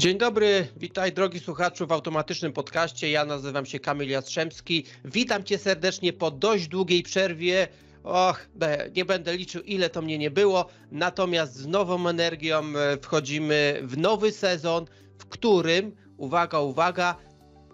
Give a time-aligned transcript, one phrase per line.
[0.00, 3.10] Dzień dobry, witaj drogi słuchaczu w automatycznym podcaście.
[3.10, 4.84] Ja nazywam się Kamil Jastrzębski.
[5.04, 7.68] Witam cię serdecznie po dość długiej przerwie.
[8.04, 8.48] Och,
[8.96, 10.66] nie będę liczył ile to mnie nie było.
[10.92, 14.86] Natomiast z nową energią e, wchodzimy w nowy sezon,
[15.18, 17.16] w którym, uwaga, uwaga,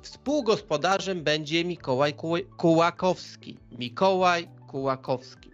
[0.02, 2.14] współgospodarzem będzie Mikołaj
[2.56, 3.58] Kułakowski.
[3.78, 5.50] Mikołaj Kułakowski.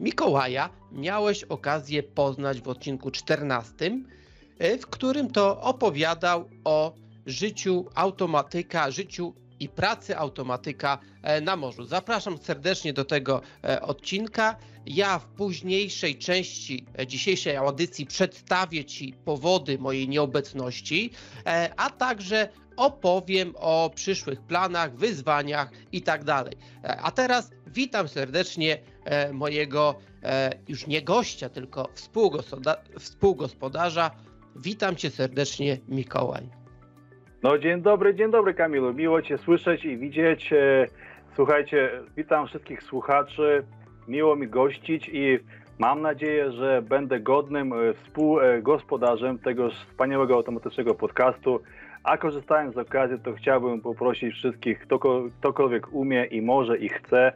[0.00, 4.25] Mikołaja miałeś okazję poznać w odcinku 14 E,
[4.58, 6.94] w którym to opowiadał o
[7.26, 11.84] życiu automatyka, życiu i pracy automatyka e, na morzu.
[11.84, 14.56] Zapraszam serdecznie do tego e, odcinka.
[14.86, 21.10] Ja w późniejszej części dzisiejszej audycji przedstawię Ci powody mojej nieobecności,
[21.76, 25.70] a także opowiem o przyszłych planach, wyzwaniach
[26.02, 26.52] tak dalej.
[26.82, 28.78] A teraz witam serdecznie
[29.32, 29.94] mojego
[30.68, 31.88] już nie gościa, tylko
[32.98, 34.10] współgospodarza
[34.64, 36.42] Witam cię serdecznie, Mikołaj.
[37.42, 38.94] No dzień dobry, dzień dobry Kamilu.
[38.94, 40.52] Miło cię słyszeć i widzieć.
[40.52, 40.86] E,
[41.36, 43.64] słuchajcie, witam wszystkich słuchaczy.
[44.08, 45.38] Miło mi gościć i
[45.78, 51.60] mam nadzieję, że będę godnym e, współgospodarzem tego wspaniałego automatycznego podcastu.
[52.04, 54.86] A korzystając z okazji, to chciałbym poprosić wszystkich,
[55.40, 57.32] ktokolwiek umie i może i chce,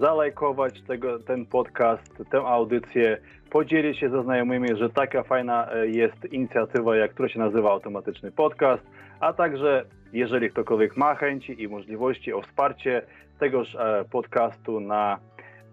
[0.00, 3.18] zalajkować tego, ten podcast, tę audycję,
[3.50, 8.32] podzielić się ze znajomymi, że taka fajna e, jest inicjatywa, jak która się nazywa Automatyczny
[8.32, 8.82] Podcast,
[9.20, 13.02] a także jeżeli ktokolwiek ma chęci i możliwości o wsparcie
[13.38, 15.18] tegoż e, podcastu na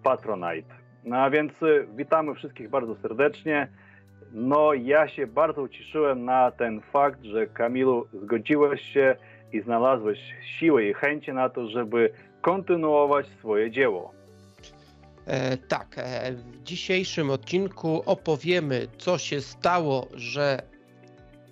[0.03, 0.75] Patronite.
[1.03, 1.53] No a więc
[1.95, 3.67] witamy wszystkich bardzo serdecznie.
[4.33, 9.15] No ja się bardzo ucieszyłem na ten fakt, że Kamilu zgodziłeś się
[9.53, 10.19] i znalazłeś
[10.59, 12.09] siłę i chęci na to, żeby
[12.41, 14.13] kontynuować swoje dzieło.
[15.25, 20.61] E, tak, e, w dzisiejszym odcinku opowiemy, co się stało, że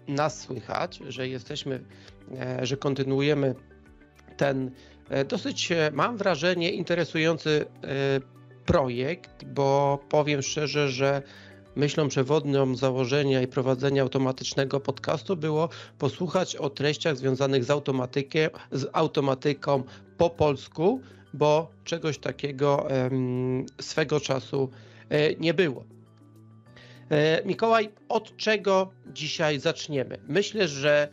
[0.08, 1.84] nas słychać, że jesteśmy,
[2.40, 3.56] e, że kontynuujemy
[4.38, 4.72] ten
[5.10, 7.88] e, dosyć, e, mam wrażenie, interesujący e,
[8.66, 11.22] projekt, bo powiem szczerze, że
[11.76, 17.72] myślą przewodnią założenia i prowadzenia automatycznego podcastu było posłuchać o treściach związanych z,
[18.72, 19.84] z automatyką
[20.18, 21.02] po polsku,
[21.34, 22.88] bo czegoś takiego
[23.82, 24.70] swego czasu
[25.10, 25.84] e, nie było.
[27.10, 30.18] E, Mikołaj, od czego dzisiaj zaczniemy?
[30.28, 31.10] Myślę, że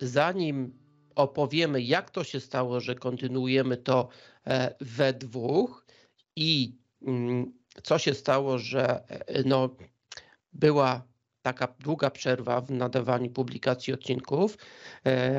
[0.00, 0.72] zanim
[1.16, 4.08] opowiemy, jak to się stało, że kontynuujemy to
[4.46, 5.86] e, we dwóch
[6.36, 9.04] i mm, co się stało, że
[9.44, 9.76] no,
[10.52, 11.02] była
[11.42, 14.56] taka długa przerwa w nadawaniu publikacji odcinków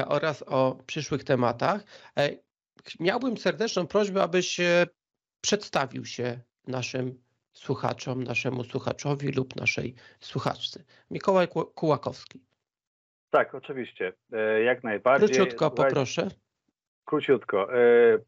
[0.07, 1.83] oraz o przyszłych tematach
[2.99, 4.59] miałbym serdeczną prośbę, abyś
[5.41, 7.21] przedstawił się naszym
[7.53, 10.83] słuchaczom, naszemu słuchaczowi lub naszej słuchaczce.
[11.11, 12.39] Mikołaj Kułakowski.
[13.29, 15.29] Tak, oczywiście, e, jak najbardziej.
[15.29, 16.27] Króciutko poproszę.
[17.07, 17.73] Króciutko.
[17.73, 17.77] E,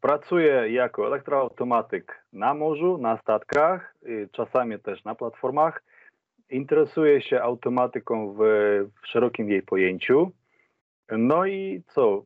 [0.00, 3.94] pracuję jako elektroautomatyk na morzu, na statkach,
[4.32, 5.82] czasami też na platformach.
[6.50, 8.38] Interesuję się automatyką w,
[9.02, 10.32] w szerokim jej pojęciu.
[11.10, 12.24] No i co?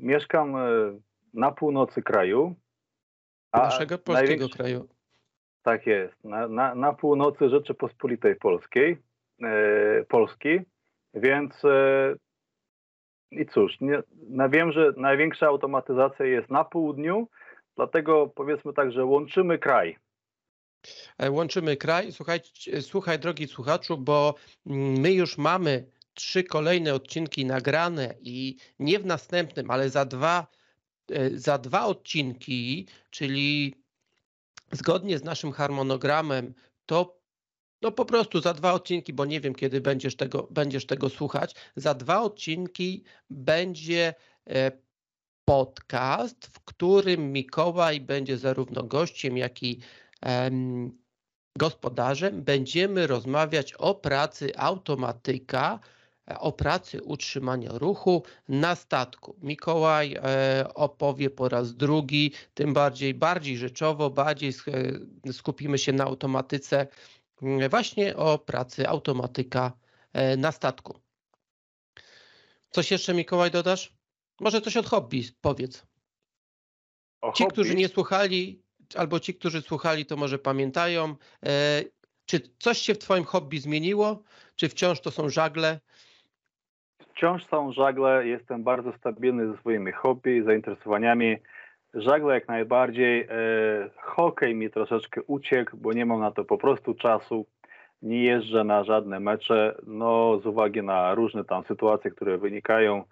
[0.00, 0.60] Mieszkam e,
[1.34, 2.54] na północy kraju.
[3.52, 4.88] Naszego polskiego kraju.
[5.62, 8.98] Tak jest, na, na, na północy Rzeczypospolitej Polskiej,
[9.42, 10.60] e, Polski,
[11.14, 12.14] więc e,
[13.40, 17.28] i cóż, nie, no wiem, że największa automatyzacja jest na południu,
[17.76, 19.96] dlatego powiedzmy tak, że łączymy kraj.
[21.18, 22.12] E, łączymy kraj.
[22.12, 22.40] Słuchaj,
[22.80, 24.34] słuchaj, drogi słuchaczu, bo
[24.66, 30.46] mm, my już mamy trzy kolejne odcinki nagrane i nie w następnym, ale za dwa
[31.10, 33.74] E, za dwa odcinki, czyli
[34.72, 36.54] zgodnie z naszym harmonogramem,
[36.86, 37.20] to
[37.84, 41.54] no po prostu za dwa odcinki, bo nie wiem kiedy będziesz tego, będziesz tego słuchać,
[41.76, 44.14] za dwa odcinki będzie
[44.50, 44.72] e,
[45.44, 49.80] podcast, w którym Mikołaj będzie zarówno gościem, jak i
[51.58, 52.42] gospodarzem.
[52.42, 55.80] Będziemy rozmawiać o pracy automatyka
[56.26, 59.36] o pracy utrzymania ruchu na statku.
[59.42, 64.50] Mikołaj e, opowie po raz drugi, tym bardziej, bardziej rzeczowo, bardziej
[65.26, 66.86] e, skupimy się na automatyce,
[67.70, 69.72] właśnie o pracy automatyka
[70.12, 70.98] e, na statku.
[72.70, 73.94] Coś jeszcze Mikołaj dodasz?
[74.40, 75.86] Może coś od hobby powiedz.
[77.20, 77.52] O ci, hobby?
[77.52, 78.62] którzy nie słuchali,
[78.96, 81.16] albo ci, którzy słuchali, to może pamiętają.
[82.26, 84.22] Czy coś się w Twoim hobby zmieniło?
[84.56, 85.80] Czy wciąż to są żagle?
[87.14, 91.36] Wciąż są żagle, jestem bardzo stabilny ze swoimi hobby, zainteresowaniami.
[91.94, 93.20] Żagle jak najbardziej.
[93.20, 93.26] E,
[93.96, 97.46] hokej mi troszeczkę uciekł, bo nie mam na to po prostu czasu.
[98.02, 103.04] nie jeżdżę na żadne mecze, no z uwagi na różne tam sytuacje, które wynikają,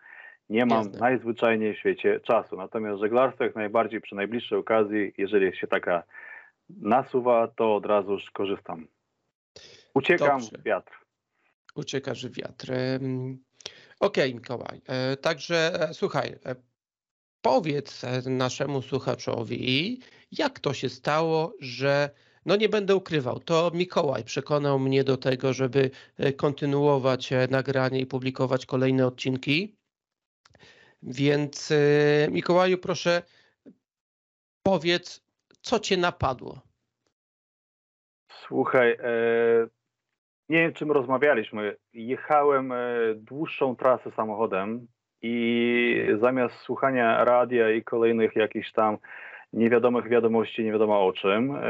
[0.51, 0.99] nie mam Jasne.
[0.99, 2.57] najzwyczajniej w świecie czasu.
[2.57, 6.03] Natomiast żeglarstwo jak najbardziej przy najbliższej okazji, jeżeli się taka
[6.71, 8.87] nasuwa, to od razu już korzystam.
[9.95, 10.59] Uciekam Dobrze.
[10.59, 10.93] w wiatr.
[11.75, 12.73] Uciekasz w wiatr.
[14.01, 14.81] Okej, Mikołaj.
[14.89, 16.35] E, Także e, słuchaj,
[17.43, 20.01] powiedz e, naszemu słuchaczowi,
[20.33, 22.11] jak to się stało, że
[22.47, 28.01] no nie będę ukrywał, to Mikołaj przekonał mnie do tego, żeby e, kontynuować e, nagranie
[28.01, 29.77] i publikować kolejne odcinki.
[31.03, 31.73] Więc
[32.31, 33.23] Mikołaju, proszę
[34.63, 35.25] powiedz,
[35.61, 36.61] co cię napadło.
[38.47, 38.99] Słuchaj,
[40.49, 41.77] nie wiem czym rozmawialiśmy.
[41.93, 42.73] Jechałem
[43.17, 44.87] dłuższą trasę samochodem
[45.23, 48.99] i zamiast słuchania radia i kolejnych jakichś tam
[49.53, 51.61] niewiadomych wiadomości, nie wiadomo o czym, e,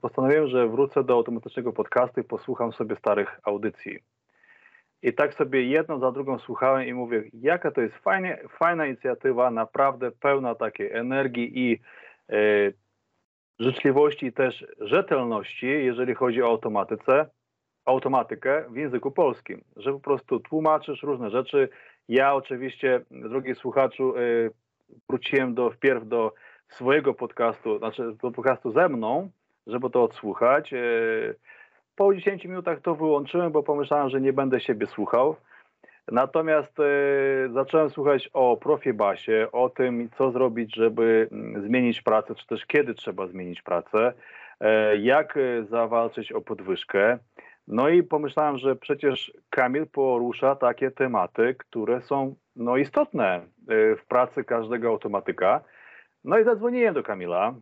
[0.00, 3.98] postanowiłem, że wrócę do automatycznego podcastu i posłucham sobie starych audycji.
[5.02, 9.50] I tak sobie jedną za drugą słuchałem i mówię, jaka to jest fajnie, fajna inicjatywa,
[9.50, 11.80] naprawdę pełna takiej energii i
[12.32, 12.36] e,
[13.58, 17.26] życzliwości i też rzetelności, jeżeli chodzi o automatyce,
[17.84, 21.68] automatykę w języku polskim, że po prostu tłumaczysz różne rzeczy.
[22.08, 24.50] Ja oczywiście, drogi słuchaczu, y,
[25.08, 26.32] wróciłem do, wpierw do
[26.68, 29.30] swojego podcastu, znaczy do podcastu ze mną,
[29.66, 30.72] żeby to odsłuchać.
[30.72, 31.34] Y,
[31.96, 35.36] Po 10 minutach to wyłączyłem, bo pomyślałem, że nie będę siebie słuchał.
[36.12, 36.84] Natomiast e,
[37.52, 42.94] zacząłem słuchać o profibasie, o tym, co zrobić, żeby mm, zmienić pracę, czy też kiedy
[42.94, 44.12] trzeba zmienić pracę,
[45.00, 45.38] jak
[45.70, 47.18] zawalczyć o podwyżkę.
[47.68, 53.42] No i pomyślałem, że przecież Kamil porusza takie tematy, które są no, istotne e,
[53.96, 55.60] w pracy każdego automatyka.
[56.24, 57.54] No i zadzwoniłem do Kamila.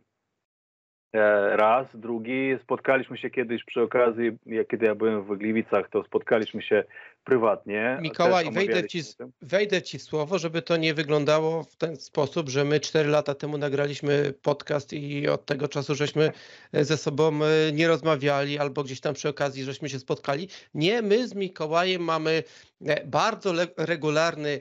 [1.14, 6.02] E, Raz, drugi, spotkaliśmy się kiedyś przy okazji, jak kiedy ja byłem w Gliwicach, to
[6.02, 6.84] spotkaliśmy się
[7.26, 7.98] prywatnie.
[8.00, 9.02] Mikołaj, wejdę ci,
[9.42, 13.34] wejdę ci w słowo, żeby to nie wyglądało w ten sposób, że my 4 lata
[13.34, 16.32] temu nagraliśmy podcast i od tego czasu żeśmy
[16.72, 20.48] e, ze sobą e, nie rozmawiali albo gdzieś tam przy okazji żeśmy się spotkali.
[20.74, 22.42] Nie, my z Mikołajem mamy
[22.86, 24.60] e, bardzo regularny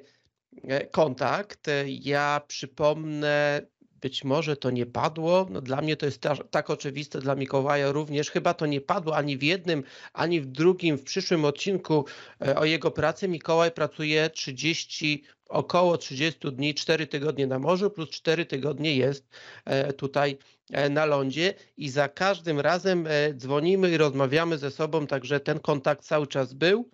[0.91, 1.67] kontakt.
[1.87, 3.61] Ja przypomnę,
[4.05, 5.47] być może to nie padło.
[5.49, 8.31] No dla mnie to jest ta, tak oczywiste, dla Mikołaja również.
[8.31, 10.97] Chyba to nie padło ani w jednym, ani w drugim.
[10.97, 12.05] W przyszłym odcinku
[12.41, 18.09] e, o jego pracy Mikołaj pracuje 30, około 30 dni, 4 tygodnie na morzu, plus
[18.09, 19.25] 4 tygodnie jest
[19.65, 20.37] e, tutaj
[20.71, 26.03] e, na lądzie i za każdym razem dzwonimy i rozmawiamy ze sobą, także ten kontakt
[26.03, 26.89] cały czas był.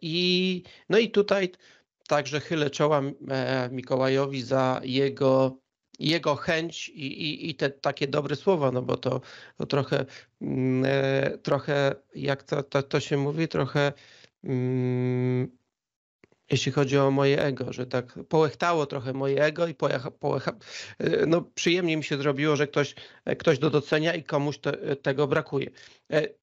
[0.00, 1.52] I no i tutaj
[2.08, 5.58] także chylę czoła e, Mikołajowi za jego,
[5.98, 9.20] jego chęć i, i, i te takie dobre słowa, no bo to,
[9.56, 10.04] to trochę,
[10.84, 13.92] e, trochę jak to, to, to się mówi, trochę
[14.44, 15.48] mm,
[16.50, 20.52] jeśli chodzi o moje ego, że tak połechtało trochę moje ego i pojecha, połecha,
[20.98, 22.94] e, no przyjemnie mi się zrobiło, że ktoś,
[23.38, 24.72] ktoś to docenia i komuś to,
[25.02, 25.70] tego brakuje.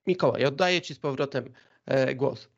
[0.08, 1.54] Mikołaj, oddaję Ci z powrotem
[2.16, 2.50] głos.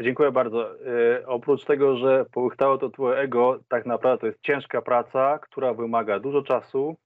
[0.00, 0.70] Dziękuję bardzo.
[0.86, 5.74] E, oprócz tego, że połychtało to twoje ego, tak naprawdę to jest ciężka praca, która
[5.74, 6.96] wymaga dużo czasu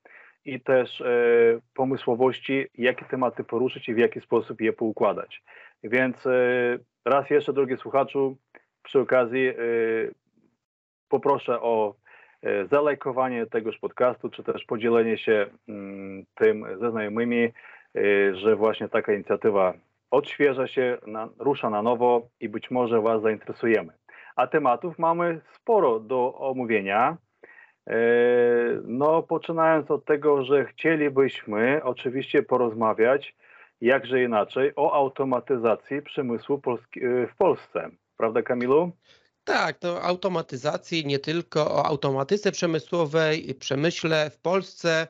[0.44, 1.04] i też e,
[1.74, 5.42] pomysłowości, jakie tematy poruszyć i w jaki sposób je poukładać.
[5.84, 6.30] Więc e,
[7.04, 8.36] raz jeszcze, drogi słuchaczu,
[8.82, 9.52] przy okazji
[11.08, 11.94] poproszę o
[12.70, 17.48] zalajkowanie tegoż podcastu, czy też podzielenie się mm, tym ze znajomymi,
[18.32, 19.74] że właśnie taka inicjatywa
[20.10, 23.92] odświeża się, na, rusza na nowo i być może Was zainteresujemy.
[24.36, 27.16] A tematów mamy sporo do omówienia.
[27.86, 27.96] E,
[28.84, 33.34] No, poczynając od tego, że chcielibyśmy oczywiście porozmawiać,
[33.80, 37.90] jakże inaczej, o automatyzacji przemysłu e, w Polsce.
[38.16, 38.92] Prawda, Kamilu?
[39.44, 45.08] Tak, to automatyzacji, nie tylko o automatyce przemysłowej, przemyśle w Polsce,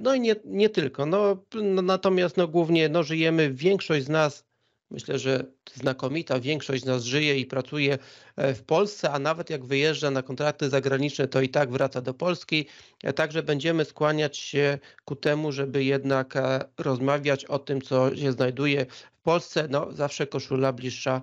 [0.00, 1.06] no i nie, nie tylko.
[1.06, 4.44] No, no, natomiast no, głównie no, żyjemy, większość z nas,
[4.90, 5.44] myślę, że
[5.74, 7.98] znakomita większość z nas żyje i pracuje
[8.36, 12.14] e, w Polsce, a nawet jak wyjeżdża na kontrakty zagraniczne, to i tak wraca do
[12.14, 12.66] Polski.
[13.04, 18.32] E, Także będziemy skłaniać się ku temu, żeby jednak e, rozmawiać o tym, co się
[18.32, 19.68] znajduje w Polsce.
[19.70, 21.22] No, zawsze koszula bliższa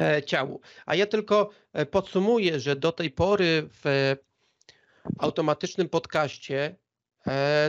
[0.00, 0.60] e, ciału.
[0.86, 4.16] A ja tylko e, podsumuję, że do tej pory w e,
[5.18, 6.87] automatycznym podcaście e,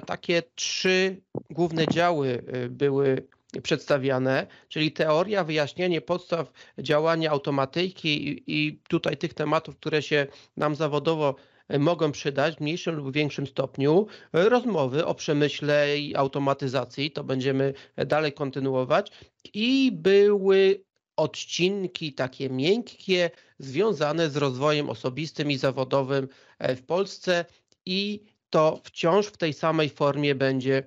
[0.06, 3.28] takie trzy główne działy e, były
[3.63, 10.75] przedstawiane, czyli teoria, wyjaśnienie podstaw działania automatyki i, i tutaj tych tematów, które się nam
[10.75, 11.36] zawodowo
[11.80, 17.12] mogą przydać w mniejszym lub większym stopniu rozmowy o przemyśle i automatyzacji.
[17.12, 19.12] To będziemy dalej kontynuować.
[19.54, 20.84] I były
[21.16, 26.28] odcinki takie miękkie, związane z rozwojem osobistym i zawodowym
[26.60, 27.46] w Polsce
[27.86, 30.84] i to wciąż w tej samej formie będzie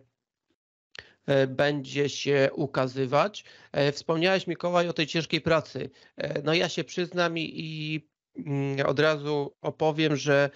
[1.27, 3.45] E, będzie się ukazywać.
[3.73, 5.91] E, wspomniałeś, Mikołaj, o tej ciężkiej pracy.
[6.17, 8.01] E, no ja się przyznam i, i
[8.37, 10.51] mm, od razu opowiem, że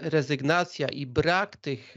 [0.00, 1.94] rezygnacja i brak tych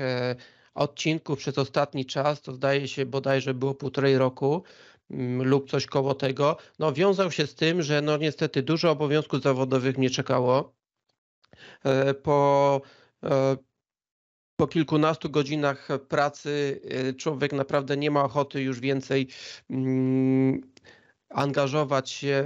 [0.73, 4.63] odcinków przez ostatni czas, to zdaje się bodajże było półtorej roku
[5.11, 9.41] mm, lub coś koło tego, no wiążał się z tym, że no niestety dużo obowiązków
[9.41, 10.73] zawodowych mnie czekało.
[12.23, 12.81] Po
[14.61, 19.27] po kilkunastu godzinach pracy y, człowiek naprawdę nie ma ochoty już więcej
[19.69, 20.61] mm,
[21.29, 22.45] angażować się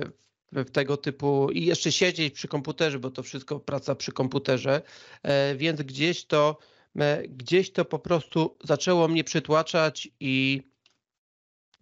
[0.51, 4.81] w tego typu i jeszcze siedzieć przy komputerze, bo to wszystko praca przy komputerze,
[5.23, 6.57] e, więc gdzieś to,
[6.99, 10.63] e, gdzieś to po prostu zaczęło mnie przytłaczać i,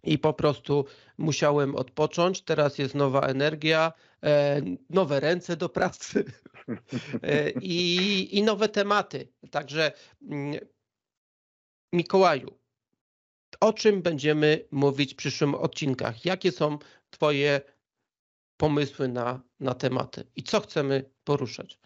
[0.03, 0.85] i po prostu
[1.17, 2.41] musiałem odpocząć.
[2.41, 6.25] Teraz jest nowa energia, e, nowe ręce do pracy.
[7.23, 9.27] E, i, i nowe tematy.
[9.51, 9.91] Także
[10.29, 10.59] mm,
[11.93, 12.51] Mikołaju,
[13.61, 16.25] o czym będziemy mówić w przyszłych odcinkach?
[16.25, 16.77] Jakie są
[17.09, 17.61] Twoje
[18.57, 21.79] pomysły na, na tematy i co chcemy poruszać?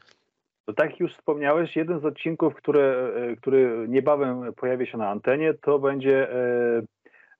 [0.66, 5.54] To tak już wspomniałeś, jeden z odcinków, który, e, który niebawem pojawi się na antenie,
[5.54, 6.82] to będzie e,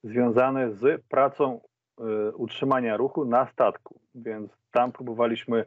[0.04, 1.60] związany z pracą
[2.34, 4.00] utrzymania ruchu na statku.
[4.14, 5.64] Więc tam próbowaliśmy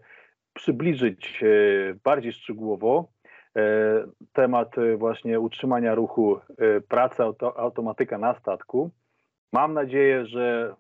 [0.54, 1.48] przybliżyć e,
[2.04, 3.08] bardziej szczegółowo
[3.56, 3.62] e,
[4.34, 6.40] temat e, właśnie utrzymania ruchu,
[6.88, 8.90] pracy auto, automatyka na statku.
[9.54, 10.76] Mam nadzieję, że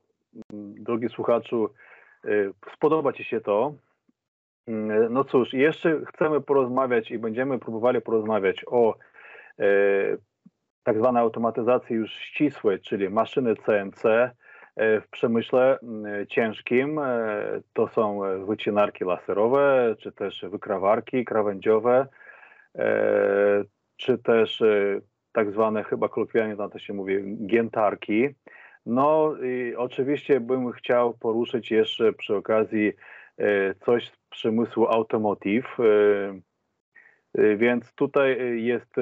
[0.53, 1.69] mm, drogi słuchaczu,
[2.73, 3.73] spodoba Ci się to.
[4.67, 8.95] Mm, no cóż, jeszcze chcemy porozmawiać i będziemy próbowali porozmawiać o
[10.83, 14.03] tak zwanej automatyzacji już ścisłej, czyli maszyny CNC,
[14.77, 15.79] w przemyśle
[16.29, 22.07] ciężkim e, to są wycinarki laserowe, czy też wykrawarki krawędziowe,
[22.77, 23.63] e,
[23.97, 24.63] czy też
[25.31, 28.29] tak zwane chyba kolokwialnie na to się mówi giętarki.
[28.85, 32.93] No i oczywiście bym chciał poruszyć jeszcze przy okazji
[33.85, 35.77] coś z przemysłu automotive,
[37.35, 38.95] więc tutaj jest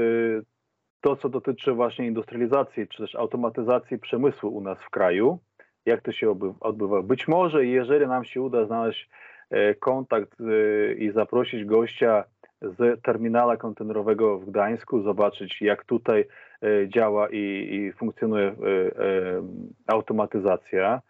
[1.01, 5.39] to, co dotyczy właśnie industrializacji, czy też automatyzacji przemysłu u nas w kraju
[5.85, 7.01] jak to się odbywa.
[7.01, 9.09] Być może, jeżeli nam się uda znaleźć
[9.49, 12.23] e, kontakt e, i zaprosić gościa
[12.61, 16.25] z terminala kontenerowego w Gdańsku, zobaczyć jak tutaj
[16.63, 18.55] e, działa i, i funkcjonuje
[19.87, 21.01] automatyzacja,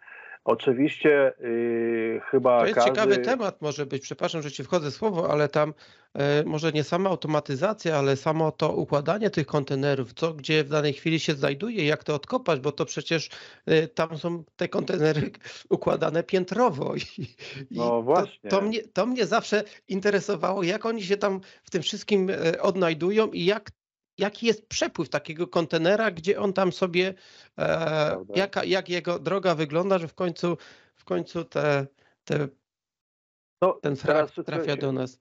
[0.44, 2.60] Oczywiście yy, chyba.
[2.60, 2.90] To jest każdy...
[2.90, 4.02] ciekawy temat, może być.
[4.02, 5.74] Przepraszam, że ci wchodzę słowo, ale tam
[6.14, 10.92] e, może nie sama automatyzacja, ale samo to układanie tych kontenerów, co gdzie w danej
[10.92, 13.30] chwili się znajduje, jak to odkopać, bo to przecież
[13.66, 15.30] e, tam są te kontenery
[15.70, 16.94] układane piętrowo.
[16.96, 17.26] I,
[17.70, 18.50] no właśnie.
[18.50, 22.62] To, to, mnie, to mnie zawsze interesowało, jak oni się tam w tym wszystkim e,
[22.62, 23.70] odnajdują i jak
[24.20, 27.14] jaki jest przepływ takiego kontenera, gdzie on tam sobie,
[27.58, 30.56] e, jaka, jak jego droga wygląda, że w końcu,
[30.94, 31.86] w końcu te,
[32.24, 32.48] te,
[33.62, 35.20] no, ten frag trafia do nas.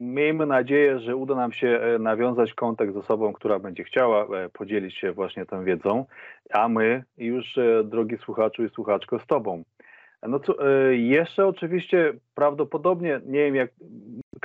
[0.00, 4.48] Miejmy nadzieję, że uda nam się e, nawiązać kontakt z osobą, która będzie chciała e,
[4.48, 6.06] podzielić się właśnie tą wiedzą,
[6.50, 9.64] a my już, e, drogi słuchaczu i słuchaczko, z Tobą.
[10.28, 10.54] No co,
[10.90, 13.70] jeszcze oczywiście prawdopodobnie, nie wiem jak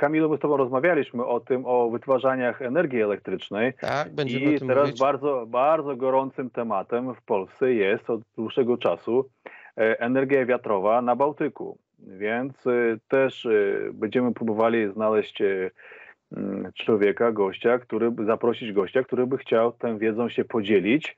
[0.00, 3.72] Kamilu, my z Tobą rozmawialiśmy o tym, o wytwarzaniach energii elektrycznej.
[3.80, 5.00] Tak, będziemy I o tym teraz mówić.
[5.00, 9.28] bardzo, bardzo gorącym tematem w Polsce jest od dłuższego czasu
[9.78, 11.78] e, energia wiatrowa na Bałtyku.
[11.98, 13.50] Więc e, też e,
[13.92, 20.44] będziemy próbowali znaleźć mm, człowieka, gościa, który zaprosić gościa, który by chciał tę wiedzą się
[20.44, 21.16] podzielić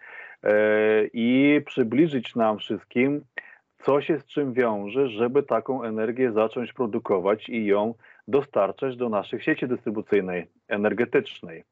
[1.12, 3.20] i przybliżyć nam wszystkim,
[3.82, 7.94] co się z czym wiąże, żeby taką energię zacząć produkować i ją
[8.28, 11.64] dostarczać do naszych sieci dystrybucyjnej, energetycznej.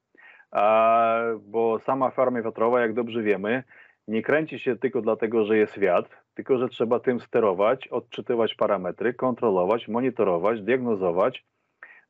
[0.50, 3.62] A, bo sama farma wiatrowa, jak dobrze wiemy,
[4.08, 9.14] nie kręci się tylko dlatego, że jest wiatr, tylko że trzeba tym sterować, odczytywać parametry,
[9.14, 11.44] kontrolować, monitorować, diagnozować,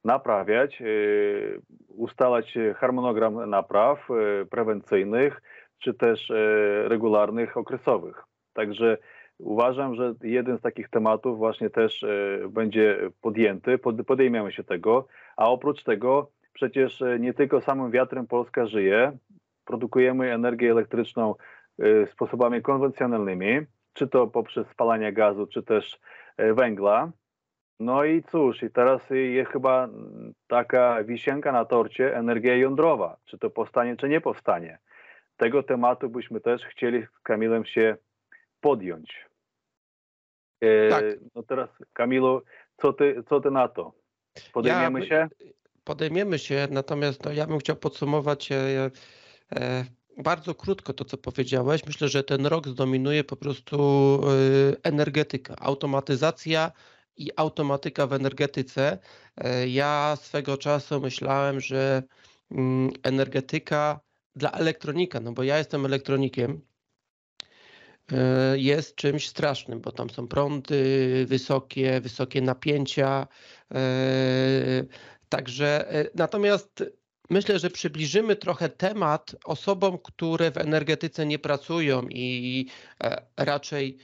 [0.05, 5.43] naprawiać, yy, ustalać harmonogram napraw yy, prewencyjnych,
[5.79, 8.25] czy też yy, regularnych, okresowych.
[8.53, 8.99] Także
[9.43, 12.09] Uważam, że jeden z takich tematów właśnie też e,
[12.49, 15.07] będzie podjęty, podejmiemy się tego,
[15.37, 19.19] a oprócz tego przecież e, nie tylko samym wiatrem Polska żyje,
[19.65, 21.35] produkujemy energię elektryczną
[21.79, 23.61] e, sposobami konwencjonalnymi,
[23.93, 26.01] czy to poprzez spalanie gazu, czy też
[26.39, 27.13] węgla.
[27.81, 29.89] No i cóż, i teraz jest chyba
[30.47, 33.17] taka wisienka na torcie, energia jądrowa.
[33.25, 34.79] Czy to powstanie, czy nie powstanie.
[35.37, 37.97] Tego tematu byśmy też chcieli z Kamilem się
[38.61, 39.30] podjąć.
[40.61, 41.05] E, tak.
[41.35, 42.43] No teraz, Kamilu,
[42.77, 43.93] co ty, co ty na to?
[44.53, 45.29] Podejmiemy ja, się?
[45.85, 48.91] Podejmiemy się, natomiast no, ja bym chciał podsumować e,
[49.53, 49.85] e,
[50.17, 51.87] bardzo krótko to, co powiedziałeś.
[51.87, 53.79] Myślę, że ten rok zdominuje po prostu
[54.23, 56.73] e, energetyka, automatyzacja
[57.17, 58.99] i automatyka w energetyce.
[59.37, 62.03] E, ja swego czasu myślałem, że
[62.51, 64.01] mm, energetyka
[64.37, 66.70] dla elektronika, no bo ja jestem elektronikiem, e,
[68.55, 73.27] jest czymś strasznym, bo tam są prądy wysokie, wysokie napięcia.
[75.29, 76.85] Także natomiast
[77.31, 82.67] myślę, że przybliżymy trochę temat osobom, które w energetyce nie pracują i
[83.37, 83.99] raczej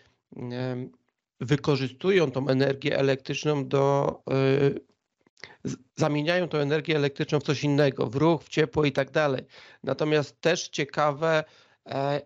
[1.41, 8.45] wykorzystują tą energię elektryczną do e, zamieniają tą energię elektryczną w coś innego, w ruch,
[8.45, 9.43] w ciepło i tak dalej.
[9.83, 11.66] Natomiast też ciekawe e,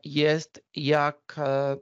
[0.05, 1.77] jest, jak e,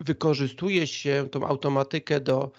[0.00, 2.50] wykorzystuje się tą automatykę do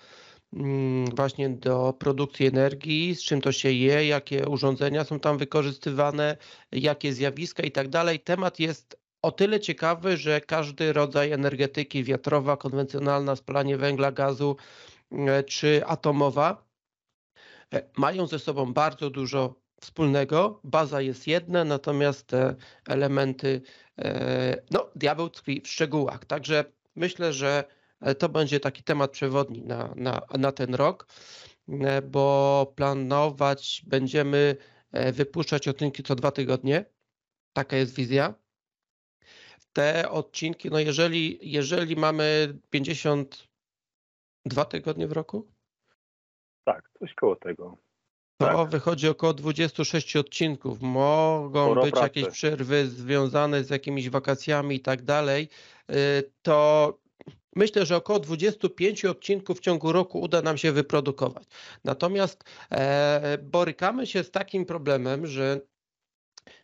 [0.53, 6.38] mm, właśnie do produkcji energii, z czym to się je, jakie urządzenia są tam wykorzystywane,
[6.72, 8.20] jakie zjawiska i tak dalej.
[8.20, 14.56] Temat jest o tyle ciekawy, że każdy rodzaj energetyki wiatrowa, konwencjonalna, spalanie węgla, gazu
[15.12, 16.65] e, czy atomowa
[17.74, 20.60] e, mają ze sobą bardzo dużo wspólnego.
[20.63, 22.56] Baza jest jedna, natomiast te
[22.88, 23.82] elementy, e,
[24.71, 26.25] no diabeł tkwi w szczegółach.
[26.25, 27.63] Także myślę, że
[28.19, 31.07] to będzie taki temat przewodni na, na, na ten rok,
[32.03, 34.55] bo planować będziemy
[35.13, 36.85] wypuszczać odcinki co dwa tygodnie.
[37.53, 38.33] Taka jest wizja
[39.73, 45.47] te odcinki, no jeżeli, jeżeli mamy 52 tygodnie w roku?
[46.63, 47.77] Tak, coś koło tego.
[48.51, 48.69] To tak.
[48.69, 50.81] wychodzi około 26 odcinków.
[50.81, 52.05] Mogą Sporo być pracy.
[52.05, 55.50] jakieś przerwy związane z jakimiś wakacjami i tak dalej.
[55.91, 57.03] Y, to
[57.55, 61.43] myślę, że około 25 odcinków w ciągu roku uda nam się wyprodukować.
[61.83, 65.61] Natomiast e, borykamy się z takim problemem, że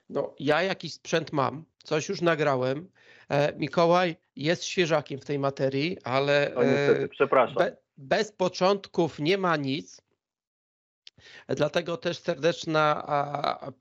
[0.09, 2.89] no, ja jakiś sprzęt mam, coś już nagrałem.
[3.29, 7.55] E, Mikołaj jest świeżakiem w tej materii, ale no, niestety, przepraszam.
[7.55, 10.01] Be, bez początków nie ma nic.
[11.47, 13.03] Dlatego też serdeczna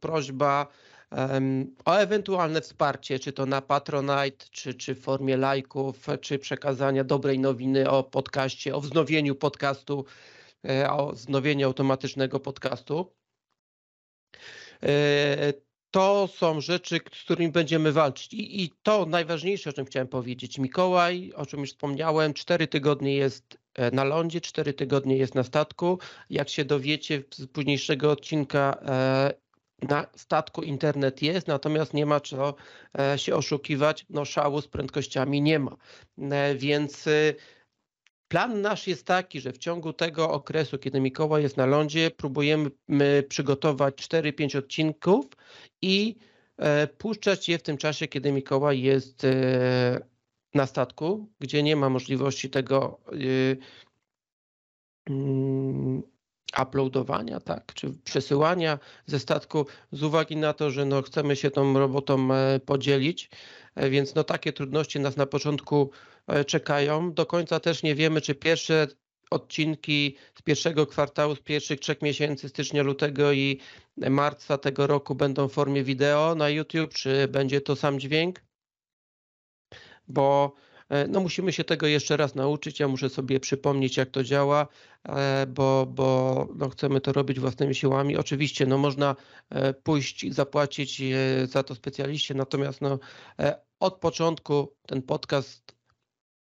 [0.01, 0.66] prośba
[1.85, 7.38] o ewentualne wsparcie, czy to na Patronite, czy, czy w formie lajków, czy przekazania dobrej
[7.38, 10.05] nowiny o podcaście, o wznowieniu podcastu,
[10.68, 13.12] e, o wznowieniu automatycznego podcastu.
[14.83, 15.53] E,
[15.90, 18.35] to są rzeczy, z którymi będziemy walczyć.
[18.35, 20.59] I, I, to najważniejsze, o czym chciałem powiedzieć.
[20.59, 23.59] Mikołaj, o czym już wspomniałem, cztery tygodnie jest
[23.93, 25.99] na lądzie, cztery tygodnie jest na statku.
[26.31, 29.35] Jak się dowiecie z późniejszego odcinka, e,
[29.83, 32.55] na statku internet jest, natomiast nie ma co
[32.99, 35.77] e, się oszukiwać, no szału z prędkościami nie ma.
[36.57, 37.09] Więc
[38.29, 42.71] Plan nasz jest taki, że w ciągu tego okresu, kiedy Mikołaj jest na lądzie, próbujemy
[43.29, 45.27] przygotować 4-5 odcinków
[45.83, 46.17] i
[46.57, 50.01] e, puszczać je w tym czasie, kiedy Mikołaj jest e,
[50.55, 53.57] na statku, gdzie nie ma możliwości tego e,
[55.11, 56.03] mm,
[56.63, 61.79] uploadowania, tak, czy przesyłania ze statku z uwagi na to, że no chcemy się tą
[61.79, 62.29] robotą
[62.67, 63.31] podzielić,
[63.77, 65.91] więc no takie trudności nas na początku
[66.47, 67.13] czekają.
[67.13, 68.87] Do końca też nie wiemy, czy pierwsze
[69.31, 73.61] odcinki z pierwszego kwartału, z pierwszych trzech miesięcy, stycznia, lutego i
[73.97, 78.48] marca tego roku będą w formie wideo na YouTube, czy będzie to sam dźwięk?
[80.09, 80.55] Bo
[80.88, 82.81] e, no musimy się tego jeszcze raz nauczyć.
[82.81, 84.66] Ja muszę sobie przypomnieć, jak to działa,
[85.05, 88.16] e, bo, bo no chcemy to robić własnymi siłami.
[88.16, 89.16] Oczywiście no można
[89.51, 91.03] e, pójść i zapłacić
[91.44, 92.99] za to specjaliście, natomiast no,
[93.81, 95.77] od początku ten podcast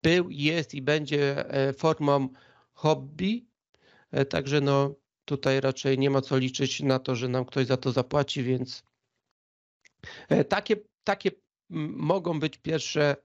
[0.02, 1.44] był, jest i będzie
[1.76, 2.28] formą
[2.72, 3.46] hobby,
[4.28, 4.94] także no
[5.24, 8.82] tutaj raczej nie ma co liczyć na to, że nam ktoś za to zapłaci, więc
[10.48, 11.30] takie, takie
[11.90, 13.16] mogą być pierwsze,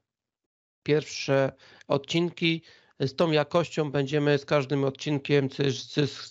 [0.83, 1.51] pierwsze
[1.87, 2.61] odcinki.
[2.99, 5.63] Z tą jakością będziemy z każdym odcinkiem czy,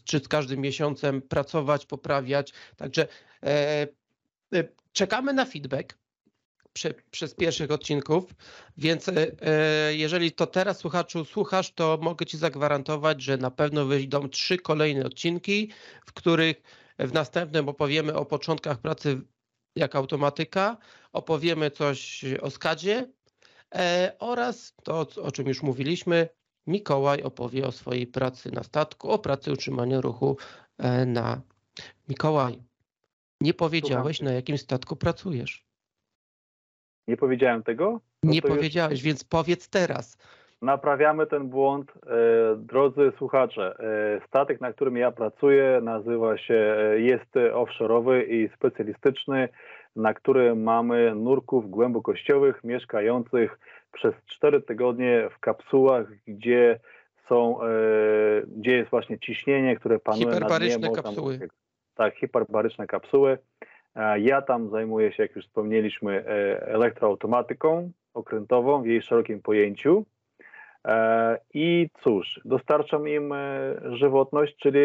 [0.05, 2.53] czy, z każdym miesiącem pracować, poprawiać.
[2.77, 3.09] Także
[3.43, 3.87] e,
[4.55, 5.99] e czekamy na feedback
[6.73, 8.25] prze, przez pierwszych odcinków,
[8.77, 9.15] więc e,
[9.95, 15.05] jeżeli to teraz słuchaczu słuchasz, to mogę Ci zagwarantować, że na pewno wyjdą trzy kolejne
[15.05, 15.73] odcinki,
[16.07, 16.62] w których
[16.99, 19.21] w następnym opowiemy o początkach pracy
[19.77, 20.77] jak automatyka,
[21.12, 23.09] opowiemy coś o skadzie
[24.19, 26.29] oraz to, o czym już mówiliśmy,
[26.67, 30.37] Mikołaj opowie o swojej pracy na statku, o pracy utrzymania ruchu
[30.79, 31.41] e, na
[32.09, 32.63] Mikołaju.
[33.41, 35.67] Nie powiedziałeś, na jakim statku pracujesz.
[37.09, 38.01] Nie powiedziałem tego?
[38.23, 39.03] No nie powiedziałeś, już...
[39.03, 40.19] więc powiedz teraz.
[40.63, 41.93] Naprawiamy ten błąd.
[41.93, 48.49] E, drodzy słuchacze, e, statek, na którym ja pracuję, nazywa się, e, jest offshore'owy i
[48.57, 49.49] specjalistyczny,
[49.97, 53.59] na którym mamy nurków głębokościowych mieszkających
[53.93, 56.81] przez 4 tygodnie w kapsułach, gdzie
[57.29, 57.59] są,
[58.47, 60.91] gdzie jest właśnie ciśnienie, które panuje na dnie.
[61.03, 61.49] kapsuły.
[61.95, 63.39] Tak, hiperbaryczne kapsuły.
[64.19, 66.25] Ja tam zajmuję się, jak już wspomnieliśmy,
[66.61, 70.05] elektroautomatyką okrętową w jej szerokim pojęciu.
[70.85, 73.39] E, I cóż, dostarczam im e,
[73.97, 74.81] żywotność, czyli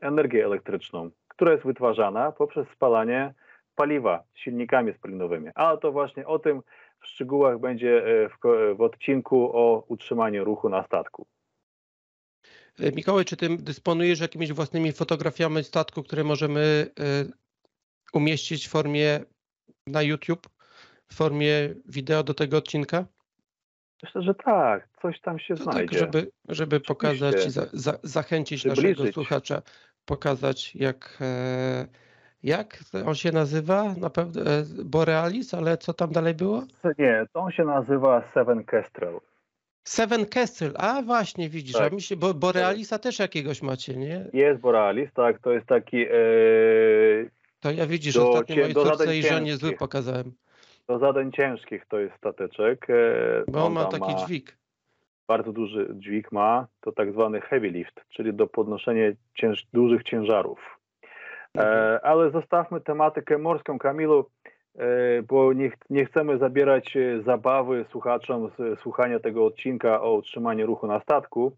[0.00, 3.34] energię elektryczną, która jest wytwarzana poprzez spalanie
[3.80, 5.50] paliwa silnikami spalinowymi.
[5.54, 6.62] Ale to właśnie o tym
[7.00, 8.36] w szczegółach będzie e, w,
[8.76, 11.26] w odcinku o utrzymaniu ruchu na statku.
[12.96, 16.86] Mikołaj, czy ty dysponujesz jakimiś własnymi fotografiami statku, które możemy
[18.12, 19.20] umieścić w formie
[19.86, 20.48] na YouTube,
[21.12, 23.04] w formie wideo do tego odcinka?
[24.02, 25.98] Myślę, że tak, coś tam się to tak, znajdzie.
[25.98, 28.98] Tak, żeby, żeby pokazać i za, za, zachęcić Przybliżyć.
[28.98, 29.62] naszego słuchacza,
[30.04, 31.86] pokazać jak, e,
[32.42, 34.42] jak on się nazywa, na pewno
[34.84, 36.62] Borealis, ale co tam dalej było?
[36.98, 39.20] Nie, to on się nazywa Seven Kestrel.
[39.84, 41.92] Seven Kestrel, a właśnie widzisz, tak.
[42.12, 44.24] a bo Borealisa też jakiegoś macie, nie?
[44.32, 46.02] Jest Borealis, tak, to jest taki...
[46.02, 46.10] E,
[47.60, 50.32] to ja widzisz, do, ostatnio mojej córce i żonie zły pokazałem.
[50.88, 52.90] Do zadań ciężkich to jest stateczek.
[52.90, 52.94] E,
[53.48, 54.56] Bo on ma taki ma dźwig.
[55.28, 60.79] Bardzo duży dźwig ma, to tak zwany heavy lift, czyli do podnoszenia cięż, dużych ciężarów.
[61.58, 64.30] E, ale zostawmy tematykę morską, Kamilu,
[64.78, 70.66] e, bo nie, nie chcemy zabierać e, zabawy słuchaczom z słuchania tego odcinka o utrzymaniu
[70.66, 71.56] ruchu na statku.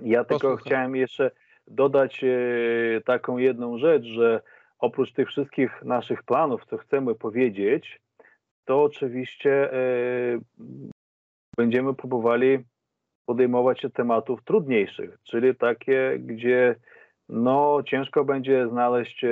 [0.00, 0.66] Ja tylko Posłucham.
[0.66, 1.30] chciałem jeszcze
[1.66, 4.42] dodać e, taką jedną rzecz, że
[4.78, 8.00] oprócz tych wszystkich naszych planów, co chcemy powiedzieć,
[8.64, 9.70] to oczywiście
[11.56, 12.64] będziemy próbowali
[13.26, 16.76] podejmować się tematów trudniejszych, czyli takie, gdzie
[17.28, 19.28] no, ciężko będzie znaleźć e,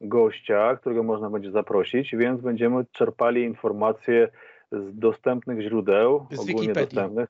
[0.00, 4.28] gościa, którego można będzie zaprosić, więc będziemy czerpali informacje
[4.72, 6.86] z dostępnych źródeł, z ogólnie Wikipedii.
[6.86, 7.28] dostępnych.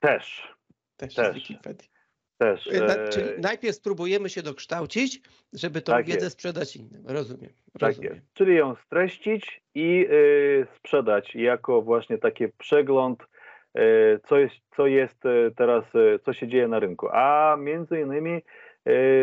[0.00, 0.54] Też.
[0.96, 1.32] Też, też.
[1.32, 1.88] z Wikipedii.
[2.38, 2.66] Też.
[2.66, 5.20] E, czyli najpierw spróbujemy się dokształcić,
[5.52, 6.32] żeby tą tak wiedzę jest.
[6.32, 7.04] sprzedać innym.
[7.06, 7.50] Rozumiem.
[7.72, 8.14] Tak rozumiem.
[8.14, 8.34] jest.
[8.34, 13.22] Czyli ją streścić i y, sprzedać jako właśnie taki przegląd,
[13.78, 15.18] y, co, jest, co jest
[15.56, 15.84] teraz,
[16.24, 17.08] co się dzieje na rynku.
[17.12, 18.42] A między innymi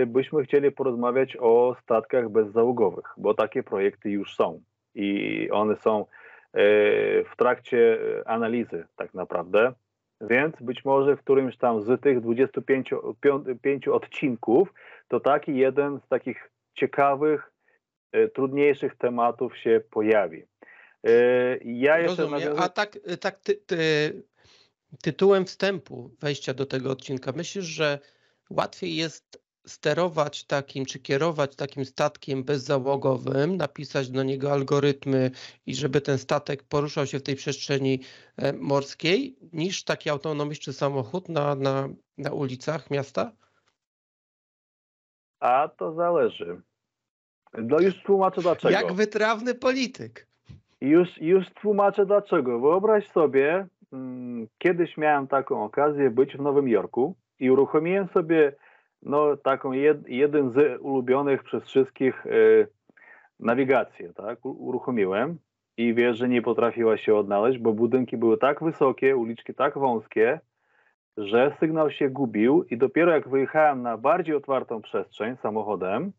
[0.07, 4.61] byśmy chcieli porozmawiać o statkach bezzałogowych, bo takie projekty już są
[4.95, 6.05] i one są
[7.31, 9.73] w trakcie analizy tak naprawdę.
[10.21, 12.93] Więc być może w którymś tam z tych 25
[13.61, 14.73] 5 odcinków
[15.07, 17.51] to taki jeden z takich ciekawych,
[18.11, 20.43] e, trudniejszych tematów się pojawi.
[21.03, 21.11] E,
[21.63, 22.53] ja jeszcze Rozumiem.
[22.57, 23.77] A tak, tak ty, ty,
[25.03, 27.99] tytułem wstępu wejścia do tego odcinka, myślisz, że
[28.49, 35.31] łatwiej jest sterować takim, czy kierować takim statkiem bezzałogowym, napisać do niego algorytmy
[35.65, 37.99] i żeby ten statek poruszał się w tej przestrzeni
[38.37, 43.31] e, morskiej, niż taki autonomiczny samochód na, na, na ulicach miasta?
[45.39, 46.61] A to zależy.
[47.53, 48.69] No już tłumaczę dlaczego.
[48.69, 50.27] Jak wytrawny polityk.
[50.81, 52.59] Już, już tłumaczę dlaczego.
[52.59, 58.55] Wyobraź sobie, hmm, kiedyś miałem taką okazję być w Nowym Jorku i uruchomiłem sobie
[59.01, 62.67] no, taką jed, jeden z ulubionych przez wszystkich y,
[63.39, 65.37] nawigację, tak, uruchomiłem
[65.77, 70.39] i wiesz, że nie potrafiła się odnaleźć, bo budynki były tak wysokie, uliczki tak wąskie,
[71.17, 76.11] że sygnał się gubił i dopiero jak wyjechałem na bardziej otwartą przestrzeń samochodem,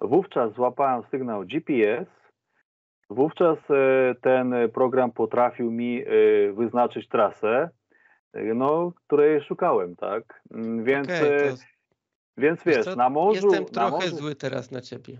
[0.00, 2.06] wówczas złapałem sygnał GPS,
[3.10, 6.06] wówczas e, ten program potrafił mi e,
[6.52, 7.70] wyznaczyć trasę,
[8.54, 10.42] no, której szukałem, tak?
[10.54, 11.75] Mm, więc okay, to
[12.38, 13.46] więc wiesz, co, na morzu...
[13.46, 14.16] Jestem trochę morzu...
[14.16, 15.18] zły teraz na ciebie.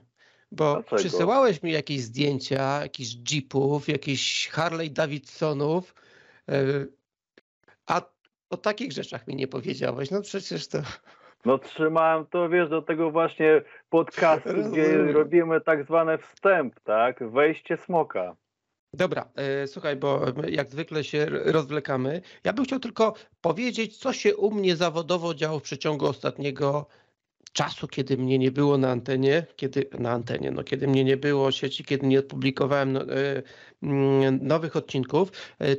[0.52, 0.96] Bo Dlaczego?
[0.96, 5.94] przysyłałeś mi jakieś zdjęcia, jakichś jeepów, jakichś Harley Davidsonów,
[6.48, 6.62] e,
[7.86, 8.02] a
[8.50, 10.10] o takich rzeczach mi nie powiedziałeś.
[10.10, 10.78] No przecież to...
[11.44, 17.30] No trzymałem to, wiesz, do tego właśnie podcastu, gdzie robimy tak zwany wstęp, tak?
[17.30, 18.36] Wejście smoka.
[18.92, 22.22] Dobra, e, słuchaj, bo jak zwykle się rozwlekamy.
[22.44, 26.86] Ja bym chciał tylko powiedzieć, co się u mnie zawodowo działo w przeciągu ostatniego
[27.56, 31.52] czasu, kiedy mnie nie było na antenie, kiedy na antenie, no kiedy mnie nie było
[31.52, 33.00] sieci, kiedy nie opublikowałem no,
[33.82, 35.32] mm, nowych odcinków,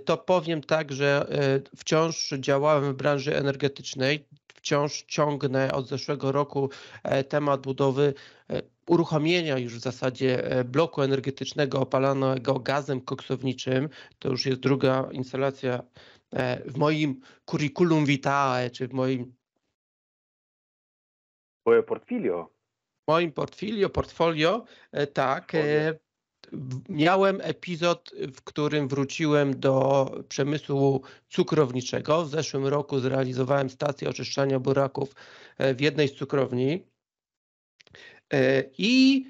[0.06, 1.28] to powiem tak, że
[1.76, 6.70] wciąż działałem w branży energetycznej, wciąż ciągnę od zeszłego roku
[7.30, 8.14] temat budowy
[8.88, 13.90] uruchomienia już w zasadzie bloku energetycznego opalanego gazem koksowniczym.
[14.20, 15.84] To już jest druga instalacja
[16.66, 19.37] w moim curriculum vitae, czy w moim
[21.86, 22.50] portfolio.
[23.08, 25.56] Moim portfolio, portfolio, e, tak.
[25.56, 26.00] E,
[26.90, 32.26] miałem epizod, w którym wróciłem do przemysłu cukrowniczego.
[32.26, 35.14] W zeszłym roku zrealizowałem stację oczyszczania buraków
[35.58, 36.88] e, w jednej z cukrowni.
[38.78, 39.26] I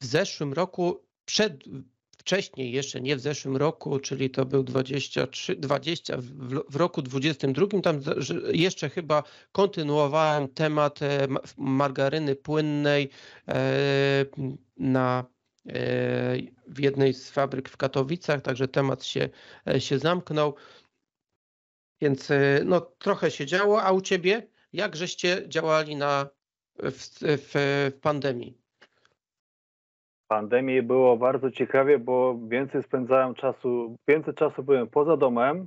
[0.00, 1.64] w zeszłym roku, przed,
[2.30, 7.80] wcześniej, jeszcze nie w zeszłym roku, czyli to był 23, 20, w, w roku 22,
[7.82, 8.00] tam
[8.52, 13.10] jeszcze chyba kontynuowałem temat e, margaryny płynnej
[13.48, 13.54] e,
[14.76, 15.24] na
[15.66, 15.72] e,
[16.66, 19.28] w jednej z fabryk w Katowicach, także temat się,
[19.78, 20.54] się zamknął.
[22.00, 22.28] Więc
[22.64, 26.28] no, trochę się działo, a u ciebie jak żeście działali na,
[26.78, 28.59] w, w, w pandemii?
[30.30, 35.66] Pandemii było bardzo ciekawie, bo więcej spędzałem czasu, więcej czasu byłem poza domem,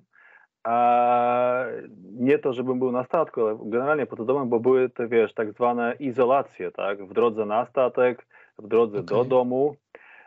[0.63, 1.65] a
[2.19, 5.53] nie to, żebym był na statku, ale generalnie poza domem, bo były te, wiesz, tak
[5.53, 8.25] zwane izolacje, tak, w drodze na statek,
[8.59, 9.17] w drodze okay.
[9.17, 9.75] do domu.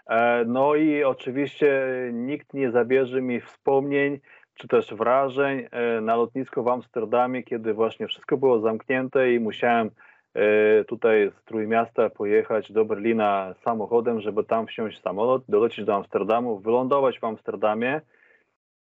[0.07, 4.21] E, no i oczywiście nikt nie zabierze mi wspomnień,
[4.55, 9.91] czy też wrażeń e, na lotnisku w Amsterdamie, kiedy właśnie wszystko było zamknięte i musiałem
[10.87, 17.19] tutaj z Trójmiasta pojechać do Berlina samochodem, żeby tam wsiąść samolot, dolecieć do Amsterdamu, wylądować
[17.19, 18.01] w Amsterdamie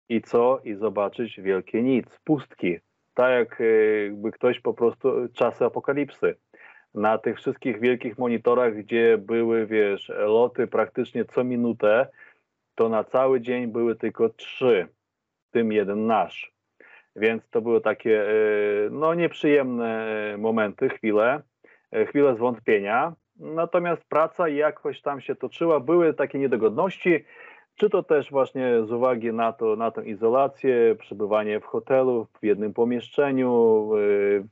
[0.09, 0.59] i co?
[0.63, 2.79] I zobaczyć wielkie nic, pustki.
[3.13, 3.65] Tak e,
[4.03, 6.35] jakby ktoś po prostu, czasy apokalipsy.
[6.93, 12.07] Na tych wszystkich wielkich monitorach, gdzie były, wiesz, loty praktycznie co minutę,
[12.75, 14.87] to na cały dzień były tylko trzy,
[15.49, 16.54] w tym jeden nasz.
[17.15, 18.33] Więc to były takie e,
[18.91, 21.41] no, nieprzyjemne momenty, chwile,
[21.91, 23.13] e, chwile zwątpienia.
[23.39, 25.79] Natomiast praca jakoś tam się toczyła.
[25.79, 27.25] Były takie niedogodności,
[27.75, 32.45] czy to też właśnie z uwagi na, to, na tę izolację, przebywanie w hotelu, w
[32.45, 33.99] jednym pomieszczeniu, e,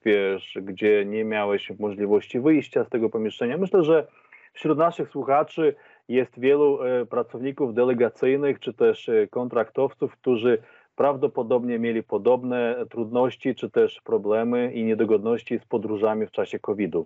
[0.05, 3.57] wiesz, gdzie nie miałeś możliwości wyjścia z tego pomieszczenia.
[3.57, 4.07] Myślę, że
[4.53, 5.75] wśród naszych słuchaczy
[6.07, 10.57] jest wielu pracowników delegacyjnych, czy też kontraktowców, którzy
[10.95, 17.05] prawdopodobnie mieli podobne trudności czy też problemy i niedogodności z podróżami w czasie COVID-u.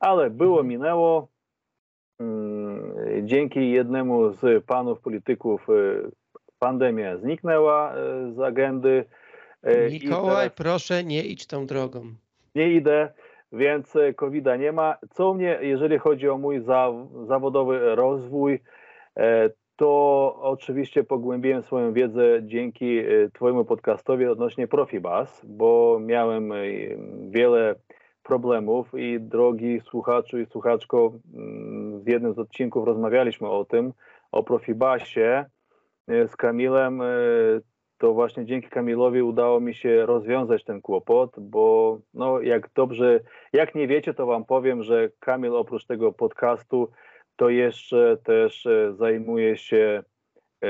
[0.00, 0.68] Ale było, mhm.
[0.68, 1.28] minęło.
[2.20, 6.10] Mm, dzięki jednemu z panów polityków y,
[6.58, 9.04] pandemia zniknęła y, z agendy.
[9.66, 12.02] Y, Mikołaj, proszę nie idź tą drogą.
[12.54, 13.12] Nie idę,
[13.52, 14.96] więc COVID-a nie ma.
[15.10, 16.60] Co mnie, jeżeli chodzi o mój
[17.26, 18.60] zawodowy rozwój,
[19.78, 26.56] to oczywiście pogłębiłem swoją wiedzę dzięki e, Twojemu podcastowi odnośnie Profibas, bo miałem e,
[27.30, 27.74] wiele
[28.22, 33.92] problemów i drogi słuchaczu i słuchaczko, mm, w jednym z odcinków rozmawialiśmy o tym,
[34.32, 35.44] o Profibasie
[36.08, 37.02] e, z Kamilem.
[37.98, 43.20] To właśnie dzięki Kamilowi udało mi się rozwiązać ten kłopot, bo no jak dobrze,
[43.52, 46.88] jak nie wiecie, to wam powiem, że Kamil oprócz tego podcastu
[47.38, 50.02] to jeszcze też e, zajmuje się
[50.62, 50.68] e,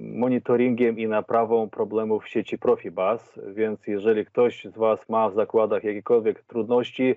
[0.00, 5.84] monitoringiem i naprawą problemów w sieci Profibus, więc jeżeli ktoś z Was ma w zakładach
[5.84, 7.14] jakiekolwiek trudności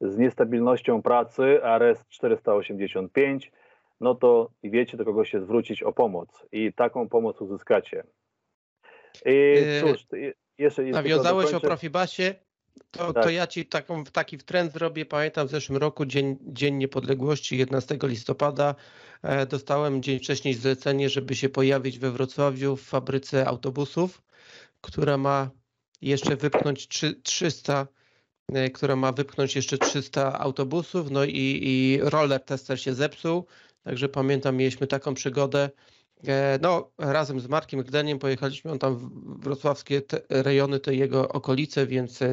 [0.00, 3.52] z niestabilnością pracy, RS 485,
[4.00, 8.04] no to wiecie do kogo się zwrócić o pomoc i taką pomoc uzyskacie.
[9.26, 10.06] I cóż,
[10.58, 10.82] jeszcze...
[10.82, 12.34] Nawiązałeś o Profibasie,
[12.90, 13.24] to, tak.
[13.24, 15.06] to ja ci taką, taki trend zrobię.
[15.06, 18.74] Pamiętam w zeszłym roku, Dzień, dzień Niepodległości, 11 listopada,
[19.22, 24.22] e, dostałem dzień wcześniej zlecenie, żeby się pojawić we Wrocławiu w fabryce autobusów,
[24.80, 25.50] która ma
[26.00, 27.86] jeszcze wypchnąć 3, 300
[28.52, 33.46] e, która ma wypchnąć jeszcze 300 autobusów, no i, i roller tester się zepsuł,
[33.84, 35.70] także pamiętam, mieliśmy taką przygodę,
[36.60, 41.86] no, razem z Markiem Gdeniem pojechaliśmy, on tam w wrocławskie te rejony, te jego okolice,
[41.86, 42.28] więc e,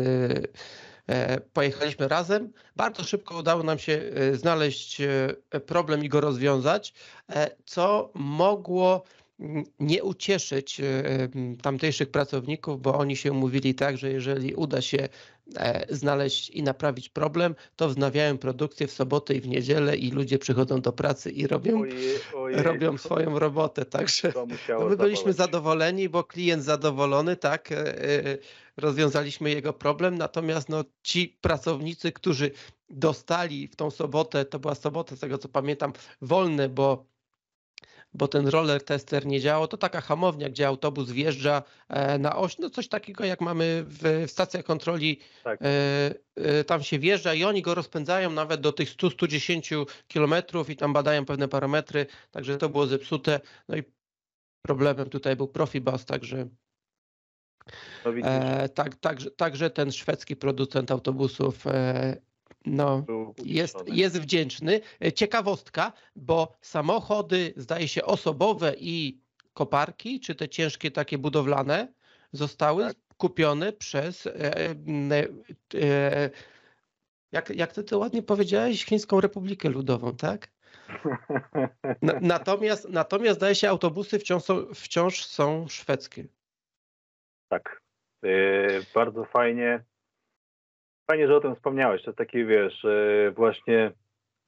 [1.07, 2.53] e, pojechaliśmy razem.
[2.75, 4.01] Bardzo szybko udało nam się
[4.33, 5.01] znaleźć
[5.65, 6.93] problem i go rozwiązać,
[7.65, 9.03] co mogło
[9.79, 10.81] nie ucieszyć
[11.61, 15.09] tamtejszych pracowników, bo oni się umówili tak, że jeżeli uda się
[15.55, 20.39] E, znaleźć i naprawić problem, to wznawiają produkcję w sobotę i w niedzielę i ludzie
[20.39, 23.85] przychodzą do pracy i robią, ojej, ojej, robią swoją robotę.
[23.85, 24.33] Także
[24.69, 28.37] no my byliśmy zadowoleni, bo klient zadowolony, tak, e, e,
[28.77, 32.51] rozwiązaliśmy jego problem, natomiast no, ci pracownicy, którzy
[32.89, 37.05] dostali w tą sobotę, to była sobota, z tego co pamiętam, wolne, bo
[38.13, 42.57] bo ten roller tester nie działał, to taka hamownia, gdzie autobus wjeżdża e, na oś,
[42.57, 45.59] no coś takiego jak mamy w, w stacjach kontroli, tak.
[45.61, 45.65] E,
[46.35, 50.93] e, tam się wjeżdża i oni go rozpędzają nawet do tych 100-110 kilometrów i tam
[50.93, 53.83] badają pewne parametry, także to było zepsute, no i
[54.61, 56.47] problemem tutaj był Profibus, także
[58.05, 62.17] no e, tak, także, także ten szwedzki producent autobusów e,
[62.65, 63.05] no,
[63.45, 64.81] jest, jest wdzięczny.
[65.01, 69.21] E, ciekawostka, bo samochody, zdaje się, osobowe i
[69.53, 71.93] koparki, czy te ciężkie takie budowlane,
[72.31, 72.97] zostały tak.
[73.17, 74.27] kupione przez.
[74.27, 74.31] E,
[75.75, 76.29] e,
[77.31, 80.47] jak, jak ty to ładnie powiedziałeś, Chińską Republikę Ludową, tak?
[82.21, 86.25] natomiast, natomiast zdaje się, autobusy wciąż są, wciąż są szwedzkie.
[87.49, 87.81] Tak.
[88.93, 89.83] bardzo fajnie.
[91.07, 92.03] Fajnie, że o tym wspomniałeś.
[92.03, 93.91] To taki, wiesz, e, właśnie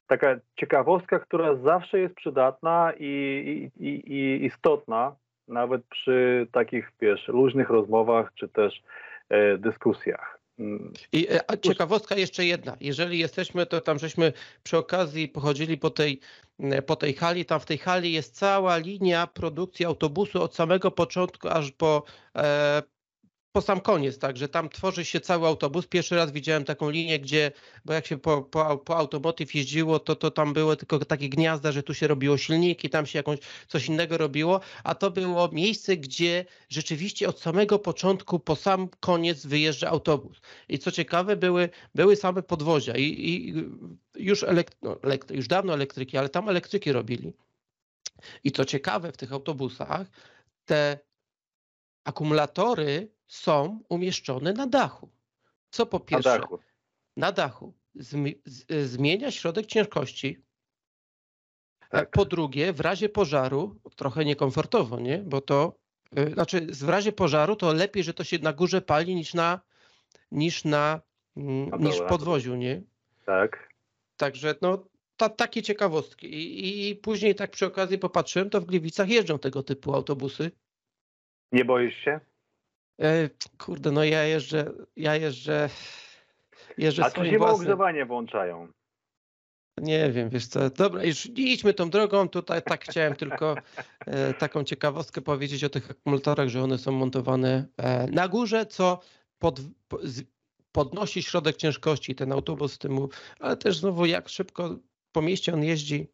[0.07, 5.15] taka ciekawostka, która zawsze jest przydatna i, i, i, istotna,
[5.47, 8.83] nawet przy takich, wiesz, luźnych rozmowach czy też
[9.29, 10.39] e, dyskusjach.
[10.59, 10.93] Mm.
[11.11, 12.77] I e, a ciekawostka jeszcze jedna.
[12.81, 16.19] Jeżeli jesteśmy, to tam żeśmy przy okazji pochodzili po tej,
[16.85, 17.45] po tej hali.
[17.45, 22.03] Tam w tej hali jest cała linia produkcji autobusu od samego początku aż po,
[22.37, 22.83] e,
[23.55, 25.87] po sam koniec, tak, że tam tworzy się cały autobus.
[25.87, 27.51] Pierwszy raz widziałem taką linię, gdzie,
[27.85, 31.71] bo jak się po, po, po automotyw jeździło, to, to tam były tylko takie gniazda,
[31.71, 35.97] że tu się robiło silniki, tam się jakąś coś innego robiło, a to było miejsce,
[35.97, 40.41] gdzie rzeczywiście od samego początku po sam koniec wyjeżdża autobus.
[40.69, 43.53] I co ciekawe, były, były same podwozia i, i
[44.15, 44.97] już, elekt, no,
[45.29, 47.33] już dawno elektryki, ale tam elektryki robili.
[48.43, 50.07] I co ciekawe, w tych autobusach
[50.65, 50.99] te
[52.03, 55.09] akumulatory są umieszczone na dachu.
[55.69, 56.59] Co po pierwsze, na dachu,
[57.17, 57.73] na dachu
[58.85, 60.45] zmienia środek ciężkości.
[61.89, 62.11] Tak.
[62.11, 65.17] Po drugie, w razie pożaru, trochę niekomfortowo, nie?
[65.17, 65.75] Bo to,
[66.19, 69.59] y, znaczy w razie pożaru to lepiej, że to się na górze pali niż na,
[70.31, 71.01] niż na,
[71.37, 72.81] mm, niż w podwoziu, nie?
[73.25, 73.69] Tak.
[74.17, 76.27] Także no, ta, takie ciekawostki.
[76.33, 80.51] I, I później tak przy okazji popatrzyłem, to w Gliwicach jeżdżą tego typu autobusy.
[81.51, 82.19] Nie boisz się?
[83.01, 85.69] E, kurde, no ja jeżdżę, ja jeżdżę,
[86.77, 88.67] jeżdżę A tu zimą ogrzewanie włączają.
[89.77, 93.55] Nie wiem, wiesz co, dobra, już idźmy tą drogą, tutaj tak chciałem tylko
[93.99, 98.99] e, taką ciekawostkę powiedzieć o tych akumulatorach, że one są montowane e, na górze, co
[99.39, 99.59] pod,
[100.71, 103.07] podnosi środek ciężkości ten autobus z tym,
[103.39, 104.75] ale też znowu jak szybko
[105.11, 106.07] po mieście on jeździ,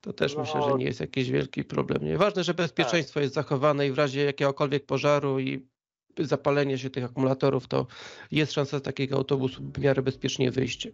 [0.00, 0.40] to też no.
[0.40, 2.04] myślę, że nie jest jakiś wielki problem.
[2.04, 2.18] Nie?
[2.18, 3.22] Ważne, że bezpieczeństwo tak.
[3.22, 5.69] jest zachowane i w razie jakiegokolwiek pożaru i
[6.18, 7.86] zapalenie się tych akumulatorów, to
[8.30, 10.88] jest szansa z takiego autobusu w miarę bezpiecznie wyjść.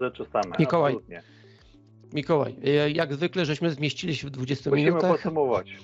[0.00, 1.22] Rzeczy same, Mikołaj, absolutnie.
[2.12, 5.10] Mikołaj, e, jak zwykle żeśmy zmieścili się w 20 Musimy minutach.
[5.10, 5.76] Musimy podsumować.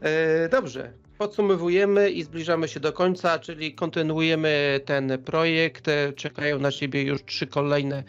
[0.00, 5.88] E, dobrze, podsumowujemy i zbliżamy się do końca, czyli kontynuujemy ten projekt.
[5.88, 8.04] E, czekają na siebie już trzy kolejne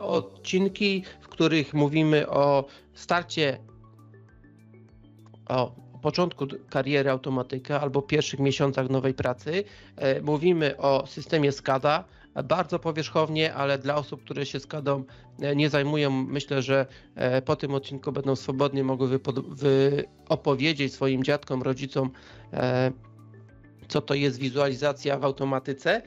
[0.00, 3.58] odcinki, w których mówimy o starcie
[5.48, 9.64] o początku kariery automatyka albo pierwszych miesiącach nowej pracy.
[9.96, 12.04] E, mówimy o systemie SCADA,
[12.44, 15.04] bardzo powierzchownie, ale dla osób, które się SCADą
[15.40, 19.20] e, nie zajmują, myślę, że e, po tym odcinku będą swobodnie mogły
[20.28, 22.10] opowiedzieć swoim dziadkom, rodzicom,
[23.88, 26.02] co to jest wizualizacja w automatyce.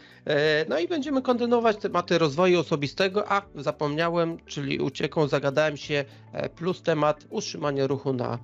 [0.69, 6.05] No i będziemy kontynuować tematy rozwoju osobistego, a zapomniałem, czyli ucieką, zagadałem się,
[6.55, 8.39] plus temat utrzymania ruchu na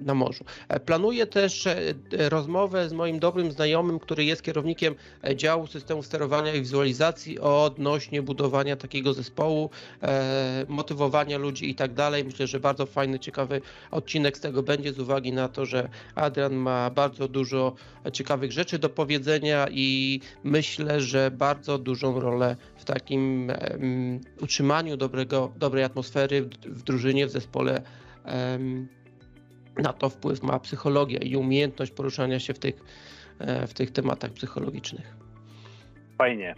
[0.00, 0.44] na morzu.
[0.68, 6.02] E, planuję też e, rozmowę z moim dobrym znajomym, który jest kierownikiem e, działu systemu
[6.02, 9.70] sterowania i wizualizacji odnośnie budowania takiego zespołu,
[10.68, 12.24] motywowania ludzi i tak dalej.
[12.24, 16.54] Myślę, że bardzo fajny, ciekawy odcinek z tego będzie z uwagi na to, że Adrian
[16.54, 17.74] ma bardzo dużo
[18.12, 23.52] ciekawych rzeczy do powiedzenia i myślę, że bardzo dużą rolę w takim
[24.40, 27.82] utrzymaniu dobrego, dobrej atmosfery w, drużynie, w zespole
[29.78, 32.74] na to wpływ ma psychologia i umiejętność poruszania się w tych,
[33.38, 35.16] e, w tych tematach psychologicznych.
[36.18, 36.54] Fajnie.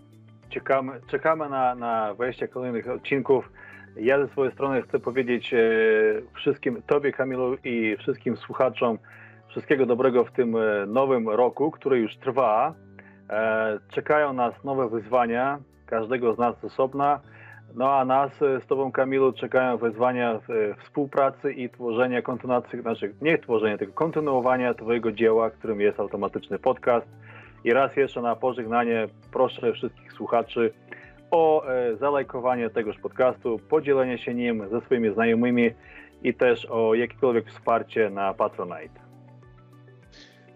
[0.50, 3.52] Czekamy, czekamy na, na wejście kolejnych odcinków.
[3.96, 5.58] Ja ze swojej strony chcę powiedzieć e,
[6.34, 8.98] wszystkim Tobie, Kamilu i wszystkim słuchaczom
[9.48, 12.74] wszystkiego dobrego w tym e, nowym roku, który już trwa.
[13.90, 17.20] Czekają nas nowe wyzwania, każdego z nas osobna.
[17.74, 20.40] No a nas e, z Tobą, Kamilu, czekają wyzwania e,
[20.84, 27.06] współpracy i tworzenia kontynuacji, znaczy nie tworzenia, tylko kontynuowania Twojego dzieła, którym jest automatyczny podcast.
[27.64, 30.72] I raz jeszcze na pożegnanie proszę wszystkich słuchaczy
[31.30, 35.70] o e, zalajkowanie tegoż podcastu, podzielenie się nim ze swoimi znajomymi
[36.22, 39.00] i też o jakiekolwiek wsparcie na Patronite.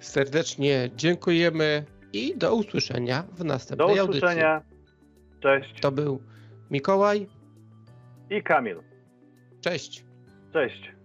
[0.00, 4.54] Serdecznie dziękujemy i do usłyszenia w następnej Do usłyszenia.
[4.54, 4.78] audycji.
[5.40, 5.80] Cześć.
[5.80, 6.20] To był
[6.70, 7.26] Mikołaj.
[8.30, 8.82] I Kamil.
[9.60, 10.04] Cześć.
[10.52, 10.97] Cześć.